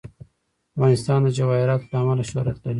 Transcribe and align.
افغانستان 0.75 1.19
د 1.23 1.27
جواهرات 1.37 1.81
له 1.91 1.97
امله 2.03 2.23
شهرت 2.29 2.57
لري. 2.61 2.69